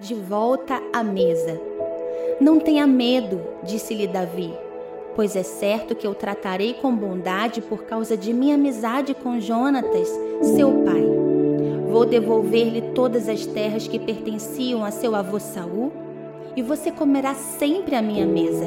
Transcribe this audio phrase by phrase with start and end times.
[0.00, 1.60] de volta à mesa.
[2.40, 4.52] Não tenha medo, disse-lhe Davi,
[5.16, 10.08] pois é certo que eu tratarei com bondade por causa de minha amizade com Jonatas,
[10.54, 11.04] seu pai.
[11.90, 15.92] Vou devolver-lhe todas as terras que pertenciam a seu avô Saul,
[16.54, 18.66] e você comerá sempre à minha mesa.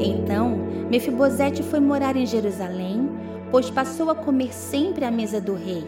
[0.00, 0.58] Então,
[0.90, 3.08] Mefibosete foi morar em Jerusalém,
[3.50, 5.84] pois passou a comer sempre à mesa do rei,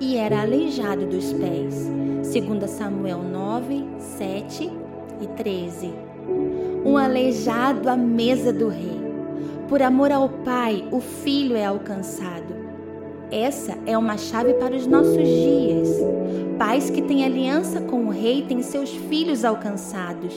[0.00, 1.88] e era aleijado dos pés.
[2.22, 4.70] 2 Samuel 9, 7
[5.20, 5.92] e 13.
[6.84, 8.98] Um aleijado à mesa do rei.
[9.68, 12.56] Por amor ao pai, o filho é alcançado.
[13.30, 15.88] Essa é uma chave para os nossos dias.
[16.58, 20.34] Pais que têm aliança com o rei têm seus filhos alcançados.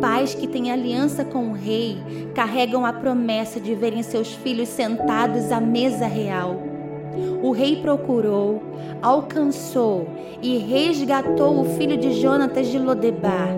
[0.00, 1.98] Pais que têm aliança com o rei
[2.34, 6.65] carregam a promessa de verem seus filhos sentados à mesa real.
[7.42, 8.62] O rei procurou,
[9.02, 10.06] alcançou
[10.42, 13.54] e resgatou o filho de Jonatas de Lodebar,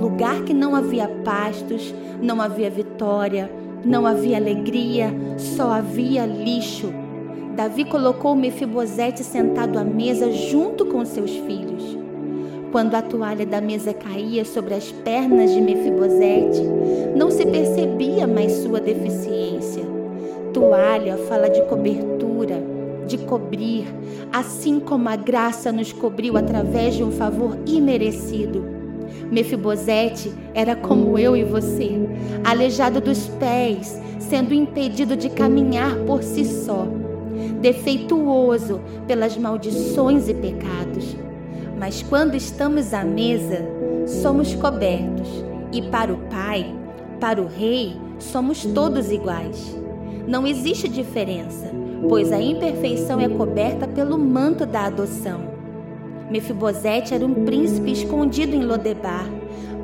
[0.00, 3.50] lugar que não havia pastos, não havia vitória,
[3.84, 6.92] não havia alegria, só havia lixo.
[7.54, 11.96] Davi colocou Mefibosete sentado à mesa junto com seus filhos.
[12.70, 16.62] Quando a toalha da mesa caía sobre as pernas de Mefibosete,
[17.16, 19.84] não se percebia mais sua deficiência.
[20.52, 22.62] Toalha fala de cobertura,
[23.06, 23.86] de cobrir,
[24.32, 28.64] assim como a graça nos cobriu através de um favor imerecido.
[29.30, 31.90] Mefibosete era como eu e você,
[32.44, 36.86] aleijado dos pés, sendo impedido de caminhar por si só,
[37.60, 41.16] defeituoso pelas maldições e pecados.
[41.78, 43.66] Mas quando estamos à mesa,
[44.06, 45.28] somos cobertos,
[45.72, 46.74] e para o Pai,
[47.20, 49.76] para o Rei, somos todos iguais.
[50.26, 51.70] Não existe diferença,
[52.08, 55.54] pois a imperfeição é coberta pelo manto da adoção.
[56.30, 59.26] Mefibosete era um príncipe escondido em Lodebar,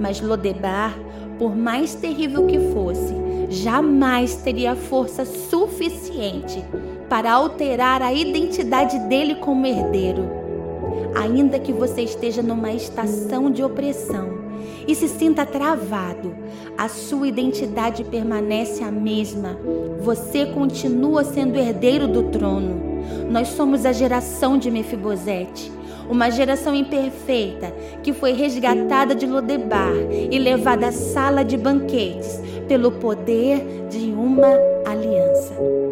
[0.01, 0.99] mas Lodebar,
[1.39, 3.15] por mais terrível que fosse,
[3.49, 6.65] jamais teria força suficiente
[7.09, 10.43] para alterar a identidade dele como herdeiro
[11.15, 14.42] ainda que você esteja numa estação de opressão
[14.87, 16.35] e se sinta travado,
[16.77, 19.59] a sua identidade permanece a mesma.
[20.01, 22.81] Você continua sendo herdeiro do trono.
[23.31, 25.73] Nós somos a geração de Mefibosete,
[26.09, 27.73] uma geração imperfeita
[28.03, 29.95] que foi resgatada de Lodebar
[30.31, 34.49] e levada à sala de banquetes pelo poder de uma
[34.87, 35.92] aliança.